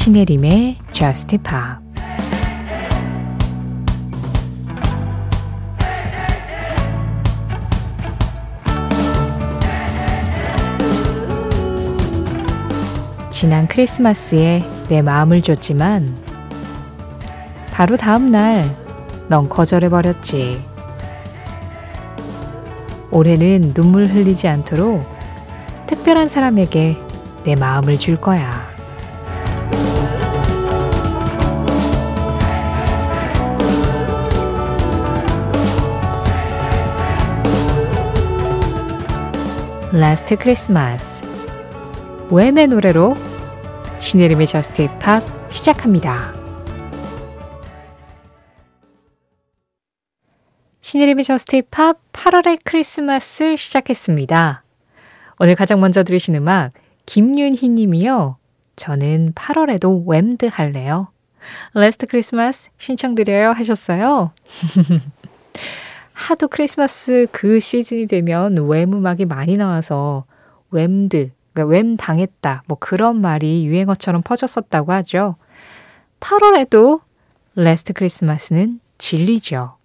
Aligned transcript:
신혜림의 0.00 0.78
Just 0.92 1.36
Pop 1.38 1.50
지난 13.30 13.68
크리스마스에 13.68 14.62
내 14.88 15.02
마음을 15.02 15.42
줬지만 15.42 16.16
바로 17.72 17.98
다음 17.98 18.30
날 18.30 18.80
넌 19.30 19.48
거절해버렸지. 19.48 20.60
올해는 23.12 23.74
눈물 23.74 24.06
흘리지 24.06 24.48
않도록 24.48 25.06
특별한 25.86 26.28
사람에게 26.28 26.96
내 27.44 27.54
마음을 27.54 27.96
줄 27.96 28.20
거야. 28.20 28.59
Last 39.92 40.36
Christmas 40.36 41.24
Wham의 42.30 42.68
노래로 42.68 43.16
신혜림의 43.98 44.46
JUST 44.46 44.82
POP 44.82 45.20
시작합니다. 45.50 46.32
신혜림의 50.80 51.24
JUST 51.24 51.56
POP 51.56 51.98
8월의 52.12 52.60
크리스마스 52.62 53.56
시작했습니다. 53.56 54.62
오늘 55.40 55.56
가장 55.56 55.80
먼저 55.80 56.04
들으신 56.04 56.36
음악 56.36 56.70
김윤희 57.06 57.68
님이요. 57.68 58.36
저는 58.76 59.32
8월에도 59.34 60.06
Whammed 60.06 60.46
할래요. 60.52 61.08
Last 61.74 62.06
Christmas 62.06 62.70
신청드려요 62.78 63.50
하셨어요. 63.50 64.30
하도 66.20 66.48
크리스마스 66.48 67.26
그 67.32 67.60
시즌이 67.60 68.06
되면 68.06 68.54
Wham 68.54 68.92
음악이 68.92 69.24
많이 69.24 69.56
나와서 69.56 70.26
Whammed, 70.70 71.30
그러니까 71.54 71.74
Wham 71.74 71.96
당했다, 71.96 72.62
뭐 72.66 72.76
그런 72.78 73.20
말이 73.20 73.66
유행어처럼 73.66 74.22
퍼졌었다고 74.22 74.92
하죠. 74.92 75.36
8월에도 76.20 77.00
Last 77.54 77.94
Christmas는 77.94 78.80
진리죠. 78.98 79.76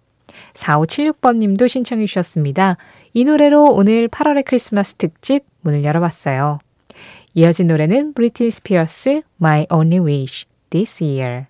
4576번 0.52 1.38
님도 1.38 1.66
신청해 1.68 2.04
주셨습니다. 2.04 2.76
이 3.14 3.24
노래로 3.24 3.72
오늘 3.72 4.06
8월의 4.08 4.44
크리스마스 4.44 4.94
특집 4.94 5.42
문을 5.62 5.84
열어봤어요. 5.84 6.58
이어진 7.34 7.66
노래는 7.66 8.12
브리티니 8.12 8.50
스피어스 8.50 9.22
My 9.40 9.66
Only 9.70 10.04
Wish 10.04 10.46
This 10.68 11.02
Year 11.02 11.46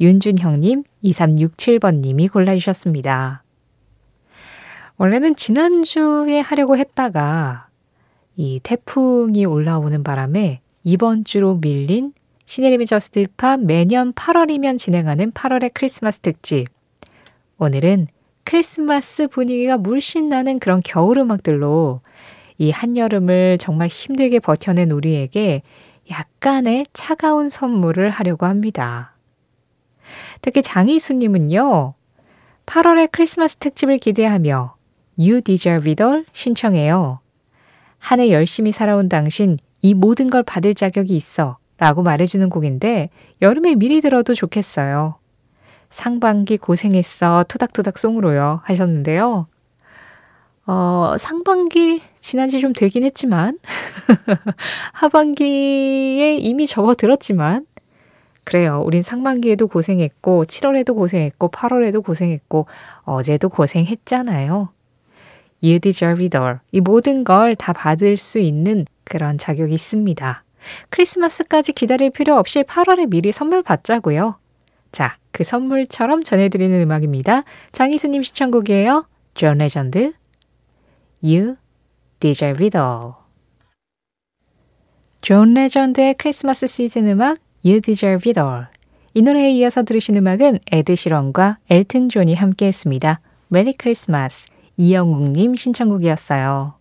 윤준형님 0.00 0.84
2367번님이 1.04 2.32
골라주셨습니다. 2.32 3.41
원래는 4.98 5.36
지난주에 5.36 6.40
하려고 6.40 6.76
했다가 6.76 7.68
이 8.36 8.60
태풍이 8.62 9.44
올라오는 9.44 10.02
바람에 10.02 10.60
이번 10.84 11.24
주로 11.24 11.56
밀린 11.56 12.12
신혜림의 12.46 12.86
Just 12.86 13.26
Pop 13.36 13.60
매년 13.60 14.12
8월이면 14.12 14.78
진행하는 14.78 15.32
8월의 15.32 15.70
크리스마스 15.74 16.20
특집. 16.20 16.66
오늘은 17.58 18.08
크리스마스 18.44 19.28
분위기가 19.28 19.78
물씬 19.78 20.28
나는 20.28 20.58
그런 20.58 20.80
겨울 20.84 21.18
음악들로 21.18 22.00
이 22.58 22.70
한여름을 22.70 23.58
정말 23.58 23.88
힘들게 23.88 24.40
버텨낸 24.40 24.90
우리에게 24.90 25.62
약간의 26.10 26.86
차가운 26.92 27.48
선물을 27.48 28.10
하려고 28.10 28.46
합니다. 28.46 29.14
특히 30.42 30.62
장희수님은요, 30.62 31.94
8월의 32.66 33.08
크리스마스 33.12 33.56
특집을 33.56 33.98
기대하며 33.98 34.74
You 35.22 35.40
Deserve 35.42 35.90
It 35.92 36.02
All 36.02 36.24
신청해요. 36.32 37.20
한 37.98 38.20
해 38.20 38.30
열심히 38.32 38.72
살아온 38.72 39.08
당신 39.08 39.56
이 39.80 39.94
모든 39.94 40.28
걸 40.30 40.42
받을 40.42 40.74
자격이 40.74 41.14
있어 41.16 41.58
라고 41.78 42.02
말해주는 42.02 42.48
곡인데 42.50 43.10
여름에 43.40 43.74
미리 43.76 44.00
들어도 44.00 44.34
좋겠어요. 44.34 45.16
상반기 45.90 46.56
고생했어 46.56 47.44
토닥토닥 47.48 47.98
송으로요 47.98 48.60
하셨는데요. 48.64 49.46
어, 50.66 51.16
상반기 51.18 52.00
지난 52.20 52.48
지 52.48 52.60
좀 52.60 52.72
되긴 52.72 53.02
했지만 53.04 53.58
하반기에 54.92 56.36
이미 56.36 56.66
접어들었지만 56.66 57.66
그래요. 58.44 58.82
우린 58.84 59.02
상반기에도 59.02 59.68
고생했고 59.68 60.44
7월에도 60.46 60.94
고생했고 60.94 61.48
8월에도 61.50 62.04
고생했고 62.04 62.66
어제도 63.02 63.48
고생했잖아요. 63.48 64.68
You 65.62 65.78
deserve 65.78 66.24
it 66.24 66.36
all. 66.36 66.58
이 66.72 66.80
모든 66.80 67.24
걸 67.24 67.54
다 67.54 67.72
받을 67.72 68.16
수 68.16 68.38
있는 68.38 68.84
그런 69.04 69.38
자격이 69.38 69.72
있습니다. 69.74 70.44
크리스마스까지 70.90 71.72
기다릴 71.72 72.10
필요 72.10 72.36
없이 72.36 72.62
8월에 72.62 73.08
미리 73.10 73.32
선물 73.32 73.62
받자고요. 73.62 74.38
자, 74.92 75.16
그 75.32 75.44
선물처럼 75.44 76.22
전해드리는 76.22 76.80
음악입니다. 76.82 77.44
장희수님 77.72 78.22
신청곡이에요. 78.22 79.06
존 79.34 79.58
레전드, 79.58 80.12
You 81.22 81.56
Deserve 82.20 82.66
It 82.66 82.76
All. 82.76 83.14
존 85.20 85.54
레전드의 85.54 86.14
크리스마스 86.18 86.66
시즌 86.66 87.08
음악 87.08 87.38
You 87.64 87.80
Deserve 87.80 88.30
It 88.30 88.40
All. 88.40 88.66
이 89.14 89.22
노래에 89.22 89.50
이어서 89.52 89.82
들으신 89.82 90.16
음악은 90.16 90.58
에드 90.70 90.96
시런과 90.96 91.58
엘튼 91.70 92.08
존이 92.08 92.34
함께 92.34 92.66
했습니다. 92.66 93.20
Merry 93.48 93.72
Christmas. 93.72 94.51
이영웅님 94.76 95.56
신청곡이었어요. 95.56 96.74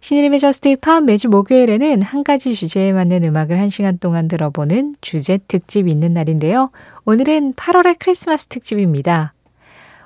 신의림의 0.00 0.38
힙합 0.38 1.02
매주 1.02 1.28
목요일에는 1.28 2.02
한 2.02 2.22
가지 2.22 2.54
주제에 2.54 2.92
맞는 2.92 3.24
음악을 3.24 3.58
한 3.58 3.70
시간 3.70 3.98
동안 3.98 4.28
들어보는 4.28 4.94
주제 5.00 5.38
특집 5.48 5.88
있는 5.88 6.14
날인데요. 6.14 6.70
오늘은 7.06 7.54
8월의 7.54 7.96
크리스마스 7.98 8.46
특집입니다. 8.46 9.32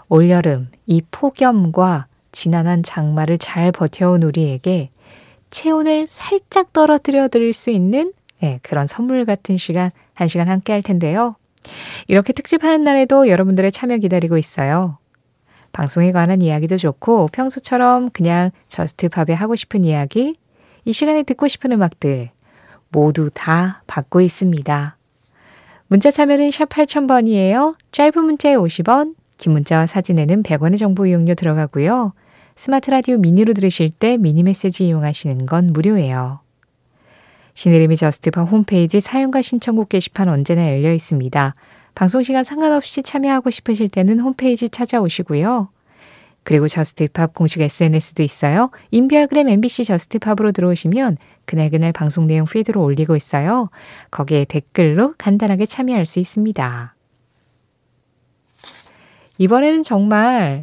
올여름 0.09 0.69
이 0.87 1.03
폭염과 1.11 2.07
지난한 2.33 2.83
장마를 2.83 3.39
잘 3.39 3.73
버텨온 3.73 4.23
우리에게 4.23 4.91
체온을 5.51 6.07
살짝 6.07 6.73
떨어뜨려 6.73 7.29
드릴 7.29 7.53
수 7.53 7.71
있는 7.71 8.13
네, 8.41 8.59
그런 8.63 8.87
선물 8.87 9.25
같은 9.27 9.57
시간, 9.59 9.91
한 10.15 10.29
시간 10.29 10.49
함께 10.49 10.73
할 10.73 10.83
텐데요. 10.83 11.37
이렇게 12.09 12.33
특집하는 12.33 12.85
날에도 12.85 13.29
여러분들의 13.29 13.71
참여 13.71 13.99
기다리고 13.99 14.39
있어요. 14.39 15.00
방송에 15.73 16.13
관한 16.13 16.43
이야기도 16.43 16.77
좋고 16.77 17.29
평소처럼 17.33 18.11
그냥 18.11 18.51
Just 18.69 19.02
Pop에 19.02 19.35
하고 19.35 19.57
싶은 19.57 19.85
이야기, 19.85 20.37
이 20.85 20.93
시간에 20.93 21.23
듣고 21.23 21.49
싶은 21.49 21.73
음악들 21.73 22.31
모두 22.91 23.31
다 23.33 23.83
받고 23.87 24.21
있습니다. 24.21 24.97
문자 25.89 26.11
참여는 26.11 26.51
샵 26.51 26.69
8000번이에요. 26.69 27.75
짧은 27.93 28.25
문자에 28.25 28.55
50원, 28.55 29.15
긴 29.39 29.53
문자와 29.53 29.87
사진에는 29.87 30.43
100원의 30.43 30.79
정보 30.79 31.07
이용료 31.07 31.35
들어가고요. 31.35 32.13
스마트 32.57 32.91
라디오 32.91 33.17
미니로 33.17 33.55
들으실 33.55 33.91
때 33.91 34.17
미니 34.17 34.43
메시지 34.43 34.87
이용하시는 34.87 35.47
건 35.47 35.69
무료예요. 35.73 36.41
신혜림의 37.55 37.97
Just 37.97 38.27
Pop 38.27 38.51
홈페이지 38.51 39.01
사연과 39.01 39.43
신청곡 39.43 39.89
게시판 39.89 40.29
언제나 40.29 40.69
열려 40.71 40.93
있습니다. 40.93 41.55
방송 42.01 42.23
시간 42.23 42.45
상관없이 42.45 43.03
참여하고 43.03 43.51
싶으실 43.51 43.91
때는 43.91 44.21
홈페이지 44.21 44.71
찾아오시고요. 44.71 45.69
그리고 46.45 46.67
Just 46.67 47.05
Pop 47.05 47.35
공식 47.35 47.61
SNS도 47.61 48.23
있어요. 48.23 48.71
인별그램 48.91 49.51
MBC 49.51 49.85
Just 49.85 50.09
Pop으로 50.09 50.53
들어오시면 50.53 51.19
그날그날 51.45 51.93
방송 51.93 52.27
내용 52.27 52.47
feed로 52.47 52.83
올리고 52.83 53.17
있어요. 53.17 53.69
거기에 54.11 54.47
댓글로 54.47 55.13
간단하게 55.19 55.67
참여할 55.67 56.07
수 56.07 56.21
있습니다. 56.21 56.95
이번에는 59.37 59.83
정말 59.83 60.63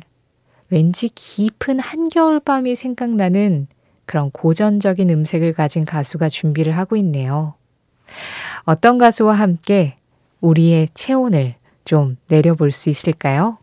왠지 0.72 1.08
깊은 1.10 1.80
한겨울밤이 1.80 2.76
생각나는 2.76 3.68
그런 4.08 4.32
고전적인 4.32 5.12
음색을 5.12 5.54
가진 5.54 5.86
가수가 5.86 6.30
준비를 6.30 6.76
하고 6.76 6.96
있네요. 6.96 7.54
어떤 8.64 8.98
가수와 8.98 9.36
함께 9.36 9.98
우리의 10.42 10.90
체온을 10.94 11.56
좀 11.86 12.18
내려볼 12.28 12.72
수 12.72 12.90
있을까요? 12.90 13.58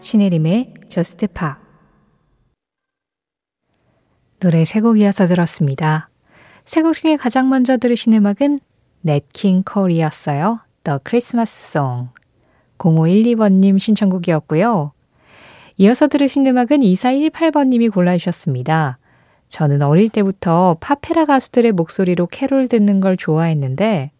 신혜림의 0.00 0.74
저스트 0.88 1.26
파 1.28 1.58
노래 4.40 4.64
세 4.64 4.80
곡 4.80 4.98
이어서 4.98 5.26
들었습니다. 5.26 6.08
세 6.64 6.82
곡 6.82 6.94
중에 6.94 7.16
가장 7.16 7.48
먼저 7.48 7.76
들으신 7.76 8.12
음악은 8.12 8.60
넷킹 9.02 9.64
콜이었어요. 9.64 10.60
The 10.84 10.98
Christmas 11.06 11.50
Song. 11.50 12.08
0512번님 12.78 13.78
신청곡이었고요. 13.78 14.92
이어서 15.78 16.08
들으신 16.08 16.46
음악은 16.46 16.80
2418번님이 16.80 17.92
골라주셨습니다. 17.92 18.98
저는 19.48 19.82
어릴 19.82 20.08
때부터 20.08 20.76
파페라 20.80 21.24
가수들의 21.24 21.72
목소리로 21.72 22.26
캐롤 22.26 22.68
듣는 22.68 23.00
걸 23.00 23.16
좋아했는데 23.16 24.10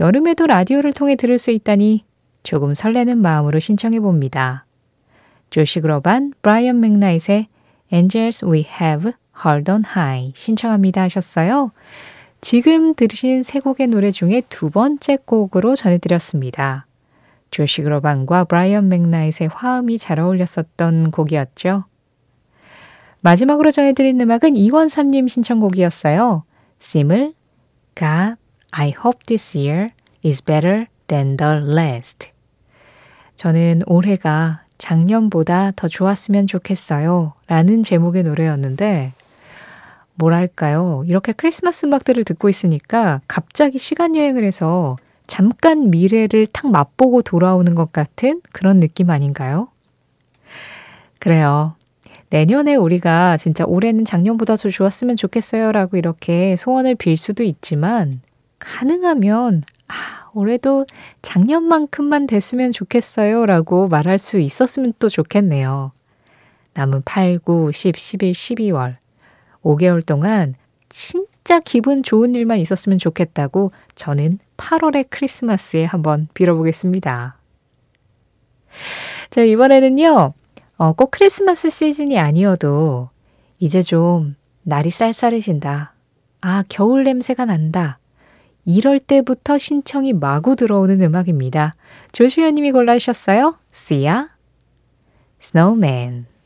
여름에도 0.00 0.46
라디오를 0.46 0.92
통해 0.92 1.16
들을 1.16 1.36
수 1.36 1.50
있다니 1.50 2.04
조금 2.42 2.74
설레는 2.74 3.18
마음으로 3.18 3.58
신청해 3.58 4.00
봅니다. 4.00 4.64
조시 5.50 5.80
그로반, 5.80 6.32
브라이언 6.42 6.80
맥나잇의 6.80 7.48
Angels 7.92 8.44
We 8.44 8.66
Have 8.80 9.12
Heard 9.44 9.70
on 9.70 9.82
High 9.84 10.32
신청합니다 10.36 11.02
하셨어요. 11.02 11.72
지금 12.40 12.94
들으신 12.94 13.42
세 13.42 13.58
곡의 13.60 13.88
노래 13.88 14.10
중에 14.10 14.42
두 14.48 14.70
번째 14.70 15.18
곡으로 15.24 15.74
전해드렸습니다. 15.74 16.86
조시 17.50 17.82
그로반과 17.82 18.44
브라이언 18.44 18.88
맥나잇의 18.88 19.48
화음이 19.52 19.98
잘 19.98 20.20
어울렸었던 20.20 21.10
곡이었죠. 21.10 21.84
마지막으로 23.20 23.70
전해드린 23.72 24.20
음악은 24.20 24.54
이원삼님 24.56 25.26
신청곡이었어요. 25.26 26.44
심을 26.78 27.34
God, 27.96 28.36
I 28.70 28.90
hope 28.90 29.18
this 29.26 29.58
year 29.58 29.88
is 30.24 30.42
better 30.42 30.86
than 31.08 31.36
the 31.36 31.54
last. 31.56 32.30
저는 33.34 33.82
올해가 33.86 34.62
작년보다 34.78 35.72
더 35.72 35.88
좋았으면 35.88 36.46
좋겠어요. 36.46 37.34
라는 37.48 37.82
제목의 37.82 38.22
노래였는데, 38.22 39.12
뭐랄까요. 40.18 41.04
이렇게 41.06 41.32
크리스마스 41.32 41.86
음악들을 41.86 42.24
듣고 42.24 42.48
있으니까 42.48 43.20
갑자기 43.28 43.78
시간 43.78 44.16
여행을 44.16 44.44
해서 44.44 44.96
잠깐 45.26 45.90
미래를 45.90 46.46
탁 46.46 46.70
맛보고 46.70 47.22
돌아오는 47.22 47.74
것 47.74 47.92
같은 47.92 48.40
그런 48.52 48.80
느낌 48.80 49.10
아닌가요? 49.10 49.68
그래요. 51.20 51.74
내년에 52.30 52.74
우리가 52.74 53.36
진짜 53.36 53.64
올해는 53.64 54.04
작년보다 54.04 54.56
더 54.56 54.68
좋았으면 54.68 55.16
좋겠어요 55.16 55.72
라고 55.72 55.96
이렇게 55.96 56.56
소원을 56.56 56.94
빌 56.94 57.16
수도 57.16 57.42
있지만 57.42 58.20
가능하면 58.58 59.62
아, 59.88 60.28
올해도 60.34 60.84
작년만큼만 61.22 62.26
됐으면 62.26 62.72
좋겠어요 62.72 63.46
라고 63.46 63.88
말할 63.88 64.18
수 64.18 64.38
있었으면 64.38 64.92
또 64.98 65.08
좋겠네요. 65.08 65.92
남은 66.74 67.02
8, 67.04 67.38
9, 67.38 67.70
10, 67.72 67.96
11, 67.96 68.32
12월 68.32 68.96
5개월 69.62 70.04
동안 70.04 70.54
진짜 70.88 71.60
기분 71.60 72.02
좋은 72.02 72.34
일만 72.34 72.58
있었으면 72.58 72.98
좋겠다고 72.98 73.72
저는 73.94 74.38
8월의 74.56 75.06
크리스마스에 75.10 75.84
한번 75.84 76.28
빌어보겠습니다. 76.34 77.36
자, 79.30 79.42
이번에는요, 79.42 80.32
어, 80.76 80.92
꼭 80.92 81.10
크리스마스 81.10 81.70
시즌이 81.70 82.18
아니어도 82.18 83.10
이제 83.58 83.82
좀 83.82 84.36
날이 84.62 84.90
쌀쌀해진다. 84.90 85.94
아, 86.40 86.64
겨울 86.68 87.04
냄새가 87.04 87.44
난다. 87.44 87.98
이럴 88.64 89.00
때부터 89.00 89.58
신청이 89.58 90.12
마구 90.12 90.54
들어오는 90.54 91.00
음악입니다. 91.02 91.74
조수현 92.12 92.54
님이 92.54 92.70
골라주셨어요. 92.70 93.56
시아, 93.72 94.28
Snowman. 95.40 96.37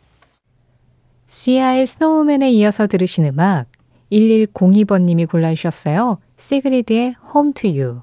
시아의 1.32 1.86
Snowman에 1.86 2.50
이어서 2.50 2.86
들으신 2.86 3.24
음악 3.24 3.64
1102번 4.12 5.04
님이 5.04 5.24
골라주셨어요. 5.24 6.18
시그리드의 6.36 7.14
Home 7.34 7.54
to 7.54 7.70
You. 7.70 8.02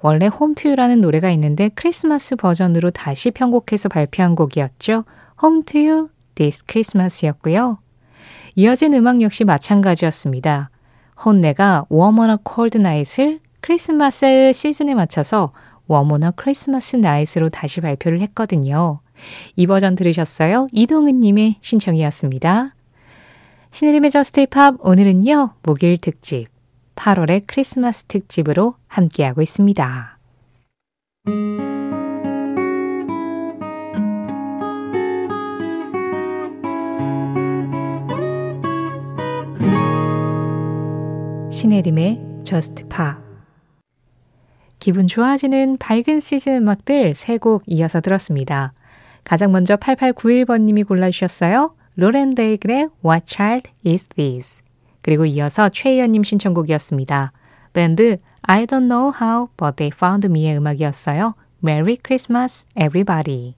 원래 0.00 0.26
Home 0.26 0.54
to 0.56 0.68
You라는 0.68 1.00
노래가 1.00 1.30
있는데 1.30 1.70
크리스마스 1.74 2.36
버전으로 2.36 2.90
다시 2.90 3.30
편곡해서 3.30 3.88
발표한 3.88 4.34
곡이었죠. 4.34 5.04
Home 5.42 5.62
to 5.64 5.80
You 5.80 6.08
This 6.34 6.62
Christmas였고요. 6.68 7.78
이어진 8.56 8.92
음악 8.92 9.22
역시 9.22 9.44
마찬가지였습니다. 9.44 10.68
혼내가 11.24 11.86
a 11.90 12.36
Cold 12.54 12.78
Night을 12.78 13.40
크리스마스 13.62 14.52
시즌에 14.52 14.92
맞춰서 14.92 15.54
a 15.90 15.96
Christmas 16.38 16.96
Night으로 16.96 17.48
다시 17.48 17.80
발표를 17.80 18.20
했거든요. 18.20 19.00
이 19.56 19.66
버전 19.66 19.94
들으셨어요? 19.94 20.68
이동은님의 20.72 21.56
신청이었습니다. 21.60 22.74
신혜림의 23.70 24.10
저스트 24.10 24.46
팝 24.46 24.74
오늘은요 24.80 25.54
목요일 25.62 25.96
특집 25.98 26.48
8월의 26.94 27.44
크리스마스 27.46 28.04
특집으로 28.04 28.74
함께하고 28.86 29.40
있습니다. 29.42 30.18
신혜림의 41.50 42.40
Just 42.44 42.88
Pop 42.88 43.22
기분 44.78 45.06
좋아지는 45.06 45.76
밝은 45.78 46.18
시즌 46.20 46.56
음악들 46.56 47.14
세 47.14 47.38
곡 47.38 47.62
이어서 47.66 48.00
들었습니다. 48.00 48.72
가장 49.24 49.52
먼저 49.52 49.76
8891번님이 49.76 50.86
골라주셨어요. 50.86 51.74
로렌 51.96 52.34
데이글의 52.34 52.88
What 53.04 53.26
Child 53.26 53.70
Is 53.86 54.08
This? 54.08 54.62
그리고 55.02 55.24
이어서 55.26 55.68
최희연님 55.68 56.22
신청곡이었습니다. 56.22 57.32
밴드 57.72 58.18
I 58.42 58.66
Don't 58.66 58.88
Know 58.88 59.12
How 59.20 59.48
But 59.56 59.76
They 59.76 59.90
Found 59.94 60.26
Me의 60.26 60.56
음악이었어요. 60.56 61.34
Merry 61.64 61.96
Christmas 62.04 62.66
Everybody. 62.76 63.54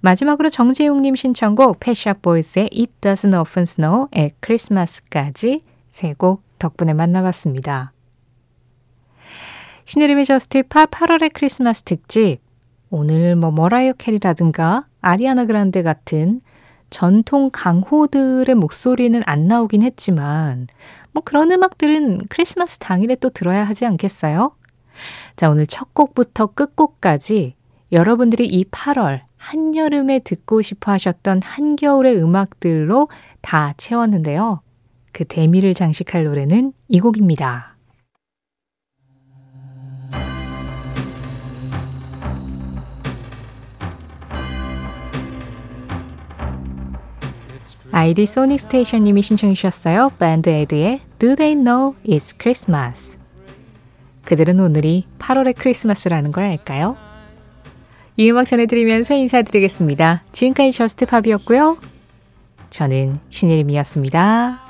마지막으로 0.00 0.50
정재용님 0.50 1.14
신청곡 1.16 1.80
펫샵 1.80 2.20
보이즈의 2.20 2.68
It 2.72 2.92
Doesn't 3.00 3.38
Often 3.40 3.62
Snow의 3.62 4.32
크리스마스까지 4.40 5.62
세 5.90 6.14
곡 6.18 6.42
덕분에 6.58 6.92
만나봤습니다. 6.92 7.92
신혜림의 9.84 10.24
Just 10.26 10.62
Pop 10.64 10.90
8월의 10.90 11.30
크리스마스 11.32 11.82
특집 11.82 12.38
오늘 12.94 13.34
뭐 13.34 13.50
머라이어 13.50 13.94
캐리라든가 13.94 14.86
아리아나 15.00 15.46
그란데 15.46 15.82
같은 15.82 16.40
전통 16.90 17.50
강호들의 17.52 18.54
목소리는 18.54 19.20
안 19.26 19.48
나오긴 19.48 19.82
했지만 19.82 20.68
뭐 21.10 21.20
그런 21.24 21.50
음악들은 21.50 22.26
크리스마스 22.28 22.78
당일에 22.78 23.16
또 23.16 23.30
들어야 23.30 23.64
하지 23.64 23.84
않겠어요? 23.84 24.54
자, 25.34 25.50
오늘 25.50 25.66
첫 25.66 25.92
곡부터 25.92 26.46
끝곡까지 26.54 27.56
여러분들이 27.90 28.46
이 28.46 28.64
8월 28.66 29.22
한여름에 29.38 30.20
듣고 30.20 30.62
싶어 30.62 30.92
하셨던 30.92 31.40
한겨울의 31.42 32.22
음악들로 32.22 33.08
다 33.40 33.74
채웠는데요. 33.76 34.60
그 35.12 35.24
대미를 35.24 35.74
장식할 35.74 36.22
노래는 36.22 36.72
이 36.86 37.00
곡입니다. 37.00 37.73
아이디 47.96 48.26
소닉 48.26 48.58
스테이션님이 48.58 49.22
신청해 49.22 49.54
주셨어요. 49.54 50.10
밴드 50.18 50.50
에이드의 50.50 51.00
Do 51.20 51.36
They 51.36 51.54
Know 51.54 51.94
It's 52.04 52.34
Christmas. 52.36 53.16
그들은 54.24 54.58
오늘이 54.58 55.06
8월의 55.20 55.54
크리스마스라는 55.56 56.32
걸 56.32 56.42
알까요? 56.42 56.96
이 58.16 58.28
음악 58.28 58.48
전해드리면서 58.48 59.14
인사드리겠습니다. 59.14 60.24
지금까지 60.32 60.72
Just 60.72 60.97
Pop이었고요. 60.97 61.78
저는 62.70 63.14
신혜림이었습니다. 63.30 64.63